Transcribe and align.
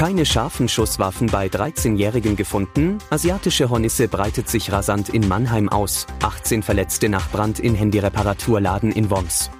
Keine 0.00 0.24
scharfen 0.24 0.66
Schusswaffen 0.66 1.26
bei 1.26 1.48
13-Jährigen 1.48 2.34
gefunden. 2.34 2.96
Asiatische 3.10 3.68
Hornisse 3.68 4.08
breitet 4.08 4.48
sich 4.48 4.72
rasant 4.72 5.10
in 5.10 5.28
Mannheim 5.28 5.68
aus. 5.68 6.06
18 6.22 6.62
Verletzte 6.62 7.10
nach 7.10 7.30
Brand 7.30 7.60
in 7.60 7.74
Handyreparaturladen 7.74 8.92
in 8.92 9.10
Worms. 9.10 9.50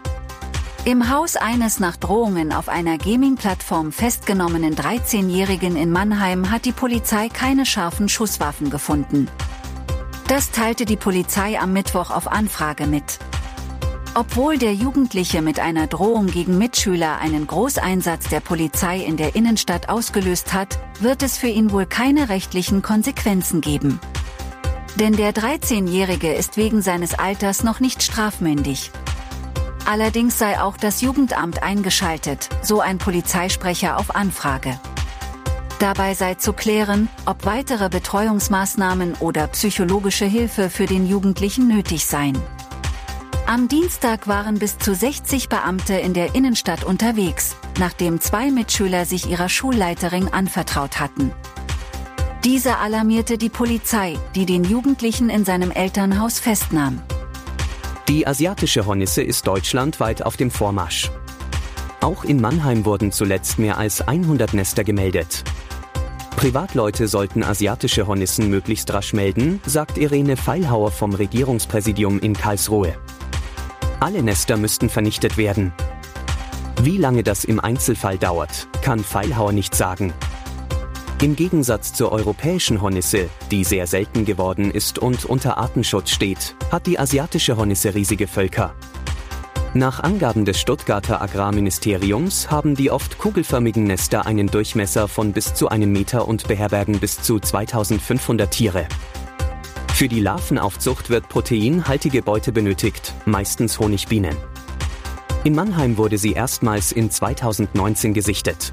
Im 0.86 1.10
Haus 1.10 1.36
eines 1.36 1.78
nach 1.78 1.98
Drohungen 1.98 2.54
auf 2.54 2.70
einer 2.70 2.96
Gaming-Plattform 2.96 3.92
festgenommenen 3.92 4.74
13-Jährigen 4.76 5.76
in 5.76 5.90
Mannheim 5.90 6.50
hat 6.50 6.64
die 6.64 6.72
Polizei 6.72 7.28
keine 7.28 7.66
scharfen 7.66 8.08
Schusswaffen 8.08 8.70
gefunden. 8.70 9.28
Das 10.26 10.52
teilte 10.52 10.86
die 10.86 10.96
Polizei 10.96 11.60
am 11.60 11.74
Mittwoch 11.74 12.10
auf 12.10 12.26
Anfrage 12.26 12.86
mit. 12.86 13.18
Obwohl 14.20 14.58
der 14.58 14.74
Jugendliche 14.74 15.40
mit 15.40 15.60
einer 15.60 15.86
Drohung 15.86 16.26
gegen 16.26 16.58
Mitschüler 16.58 17.20
einen 17.20 17.46
Großeinsatz 17.46 18.28
der 18.28 18.40
Polizei 18.40 18.98
in 18.98 19.16
der 19.16 19.34
Innenstadt 19.34 19.88
ausgelöst 19.88 20.52
hat, 20.52 20.78
wird 21.00 21.22
es 21.22 21.38
für 21.38 21.46
ihn 21.46 21.70
wohl 21.70 21.86
keine 21.86 22.28
rechtlichen 22.28 22.82
Konsequenzen 22.82 23.62
geben. 23.62 23.98
Denn 24.96 25.16
der 25.16 25.32
13-Jährige 25.32 26.34
ist 26.34 26.58
wegen 26.58 26.82
seines 26.82 27.18
Alters 27.18 27.64
noch 27.64 27.80
nicht 27.80 28.02
strafmündig. 28.02 28.90
Allerdings 29.86 30.38
sei 30.38 30.60
auch 30.60 30.76
das 30.76 31.00
Jugendamt 31.00 31.62
eingeschaltet, 31.62 32.50
so 32.60 32.80
ein 32.80 32.98
Polizeisprecher 32.98 33.96
auf 33.96 34.14
Anfrage. 34.14 34.78
Dabei 35.78 36.12
sei 36.12 36.34
zu 36.34 36.52
klären, 36.52 37.08
ob 37.24 37.46
weitere 37.46 37.88
Betreuungsmaßnahmen 37.88 39.14
oder 39.20 39.46
psychologische 39.46 40.26
Hilfe 40.26 40.68
für 40.68 40.84
den 40.84 41.08
Jugendlichen 41.08 41.68
nötig 41.68 42.04
seien. 42.04 42.36
Am 43.50 43.66
Dienstag 43.66 44.28
waren 44.28 44.60
bis 44.60 44.78
zu 44.78 44.94
60 44.94 45.48
Beamte 45.48 45.94
in 45.94 46.14
der 46.14 46.36
Innenstadt 46.36 46.84
unterwegs, 46.84 47.56
nachdem 47.80 48.20
zwei 48.20 48.52
Mitschüler 48.52 49.04
sich 49.04 49.28
ihrer 49.28 49.48
Schulleiterin 49.48 50.28
anvertraut 50.28 51.00
hatten. 51.00 51.32
Diese 52.44 52.78
alarmierte 52.78 53.38
die 53.38 53.48
Polizei, 53.48 54.16
die 54.36 54.46
den 54.46 54.62
Jugendlichen 54.62 55.30
in 55.30 55.44
seinem 55.44 55.72
Elternhaus 55.72 56.38
festnahm. 56.38 57.02
Die 58.06 58.24
asiatische 58.24 58.86
Hornisse 58.86 59.24
ist 59.24 59.48
deutschlandweit 59.48 60.24
auf 60.24 60.36
dem 60.36 60.52
Vormarsch. 60.52 61.10
Auch 62.02 62.22
in 62.22 62.40
Mannheim 62.40 62.84
wurden 62.84 63.10
zuletzt 63.10 63.58
mehr 63.58 63.78
als 63.78 64.00
100 64.00 64.54
Nester 64.54 64.84
gemeldet. 64.84 65.42
Privatleute 66.36 67.08
sollten 67.08 67.42
asiatische 67.42 68.06
Hornissen 68.06 68.48
möglichst 68.48 68.94
rasch 68.94 69.12
melden, 69.12 69.60
sagt 69.66 69.98
Irene 69.98 70.36
Feilhauer 70.36 70.92
vom 70.92 71.14
Regierungspräsidium 71.14 72.20
in 72.20 72.34
Karlsruhe. 72.34 72.94
Alle 74.00 74.22
Nester 74.22 74.56
müssten 74.56 74.88
vernichtet 74.88 75.36
werden. 75.36 75.74
Wie 76.82 76.96
lange 76.96 77.22
das 77.22 77.44
im 77.44 77.60
Einzelfall 77.60 78.16
dauert, 78.16 78.66
kann 78.80 79.00
Feilhauer 79.00 79.52
nicht 79.52 79.74
sagen. 79.74 80.14
Im 81.20 81.36
Gegensatz 81.36 81.92
zur 81.92 82.10
europäischen 82.10 82.80
Hornisse, 82.80 83.28
die 83.50 83.62
sehr 83.62 83.86
selten 83.86 84.24
geworden 84.24 84.70
ist 84.70 84.98
und 84.98 85.26
unter 85.26 85.58
Artenschutz 85.58 86.12
steht, 86.12 86.56
hat 86.72 86.86
die 86.86 86.98
asiatische 86.98 87.58
Hornisse 87.58 87.94
riesige 87.94 88.26
Völker. 88.26 88.74
Nach 89.74 90.00
Angaben 90.00 90.46
des 90.46 90.58
Stuttgarter 90.58 91.20
Agrarministeriums 91.20 92.50
haben 92.50 92.74
die 92.74 92.90
oft 92.90 93.18
kugelförmigen 93.18 93.84
Nester 93.84 94.24
einen 94.24 94.46
Durchmesser 94.46 95.08
von 95.08 95.34
bis 95.34 95.52
zu 95.52 95.68
einem 95.68 95.92
Meter 95.92 96.26
und 96.26 96.48
beherbergen 96.48 97.00
bis 97.00 97.20
zu 97.20 97.38
2500 97.38 98.50
Tiere. 98.50 98.86
Für 100.00 100.08
die 100.08 100.20
Larvenaufzucht 100.20 101.10
wird 101.10 101.28
proteinhaltige 101.28 102.22
Beute 102.22 102.52
benötigt, 102.52 103.12
meistens 103.26 103.78
Honigbienen. 103.78 104.34
In 105.44 105.54
Mannheim 105.54 105.98
wurde 105.98 106.16
sie 106.16 106.32
erstmals 106.32 106.90
in 106.90 107.10
2019 107.10 108.14
gesichtet. 108.14 108.72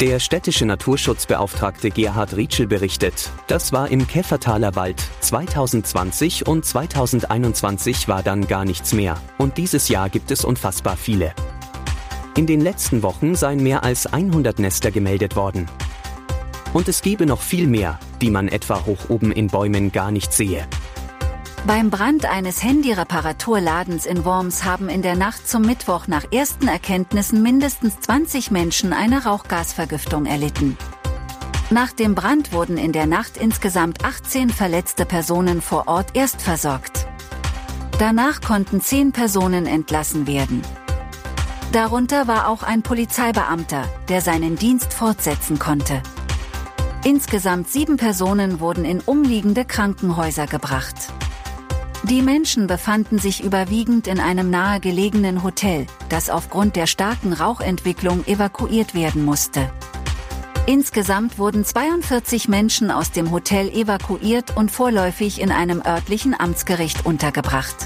Der 0.00 0.18
städtische 0.18 0.66
Naturschutzbeauftragte 0.66 1.90
Gerhard 1.90 2.34
Rietschel 2.34 2.66
berichtet, 2.66 3.30
das 3.46 3.72
war 3.72 3.88
im 3.90 4.08
Käfertaler 4.08 4.74
Wald 4.74 5.00
2020 5.20 6.48
und 6.48 6.64
2021 6.64 8.08
war 8.08 8.24
dann 8.24 8.48
gar 8.48 8.64
nichts 8.64 8.92
mehr 8.92 9.16
und 9.38 9.56
dieses 9.56 9.88
Jahr 9.88 10.10
gibt 10.10 10.32
es 10.32 10.44
unfassbar 10.44 10.96
viele. 10.96 11.32
In 12.36 12.48
den 12.48 12.60
letzten 12.60 13.04
Wochen 13.04 13.36
seien 13.36 13.62
mehr 13.62 13.84
als 13.84 14.12
100 14.12 14.58
Nester 14.58 14.90
gemeldet 14.90 15.36
worden. 15.36 15.68
Und 16.74 16.88
es 16.88 17.00
gebe 17.00 17.24
noch 17.24 17.40
viel 17.40 17.66
mehr, 17.66 17.98
die 18.20 18.30
man 18.30 18.48
etwa 18.48 18.84
hoch 18.84 19.08
oben 19.08 19.32
in 19.32 19.46
Bäumen 19.46 19.92
gar 19.92 20.10
nicht 20.10 20.34
sehe. 20.34 20.66
Beim 21.66 21.88
Brand 21.88 22.26
eines 22.26 22.62
Handyreparaturladens 22.62 24.04
in 24.04 24.26
Worms 24.26 24.64
haben 24.64 24.90
in 24.90 25.00
der 25.00 25.16
Nacht 25.16 25.48
zum 25.48 25.62
Mittwoch 25.62 26.08
nach 26.08 26.30
ersten 26.30 26.68
Erkenntnissen 26.68 27.42
mindestens 27.42 28.00
20 28.00 28.50
Menschen 28.50 28.92
eine 28.92 29.24
Rauchgasvergiftung 29.24 30.26
erlitten. 30.26 30.76
Nach 31.70 31.92
dem 31.92 32.14
Brand 32.14 32.52
wurden 32.52 32.76
in 32.76 32.92
der 32.92 33.06
Nacht 33.06 33.38
insgesamt 33.38 34.04
18 34.04 34.50
verletzte 34.50 35.06
Personen 35.06 35.62
vor 35.62 35.88
Ort 35.88 36.08
erst 36.14 36.42
versorgt. 36.42 37.06
Danach 37.98 38.42
konnten 38.42 38.82
10 38.82 39.12
Personen 39.12 39.66
entlassen 39.66 40.26
werden. 40.26 40.60
Darunter 41.72 42.28
war 42.28 42.48
auch 42.48 42.62
ein 42.62 42.82
Polizeibeamter, 42.82 43.84
der 44.08 44.20
seinen 44.20 44.56
Dienst 44.56 44.92
fortsetzen 44.92 45.58
konnte. 45.58 46.02
Insgesamt 47.04 47.68
sieben 47.68 47.98
Personen 47.98 48.60
wurden 48.60 48.86
in 48.86 49.00
umliegende 49.00 49.66
Krankenhäuser 49.66 50.46
gebracht. 50.46 50.94
Die 52.04 52.22
Menschen 52.22 52.66
befanden 52.66 53.18
sich 53.18 53.44
überwiegend 53.44 54.06
in 54.06 54.18
einem 54.18 54.48
nahegelegenen 54.48 55.42
Hotel, 55.42 55.86
das 56.08 56.30
aufgrund 56.30 56.76
der 56.76 56.86
starken 56.86 57.34
Rauchentwicklung 57.34 58.26
evakuiert 58.26 58.94
werden 58.94 59.22
musste. 59.22 59.70
Insgesamt 60.64 61.38
wurden 61.38 61.62
42 61.62 62.48
Menschen 62.48 62.90
aus 62.90 63.10
dem 63.10 63.30
Hotel 63.32 63.68
evakuiert 63.68 64.56
und 64.56 64.70
vorläufig 64.70 65.42
in 65.42 65.52
einem 65.52 65.82
örtlichen 65.84 66.34
Amtsgericht 66.38 67.04
untergebracht. 67.04 67.76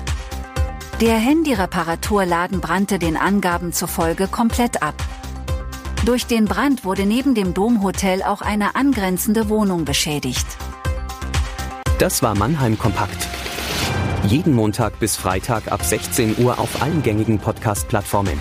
Der 1.00 1.18
Handyreparaturladen 1.18 2.60
brannte 2.60 3.00
den 3.00 3.16
Angaben 3.16 3.72
zufolge 3.72 4.28
komplett 4.28 4.80
ab. 4.80 4.94
Durch 6.04 6.26
den 6.26 6.44
Brand 6.44 6.84
wurde 6.84 7.06
neben 7.06 7.34
dem 7.34 7.54
Domhotel 7.54 8.22
auch 8.22 8.41
eine 8.41 8.76
angrenzende 8.76 9.48
Wohnung 9.48 9.84
beschädigt. 9.84 10.47
Das 11.98 12.22
war 12.22 12.36
Mannheim 12.36 12.78
Kompakt. 12.78 13.28
Jeden 14.25 14.54
Montag 14.54 14.98
bis 15.00 15.16
Freitag 15.16 15.70
ab 15.70 15.82
16 15.82 16.38
Uhr 16.38 16.59
auf 16.59 16.82
allen 16.82 17.03
gängigen 17.03 17.38
Podcast-Plattformen. 17.38 18.41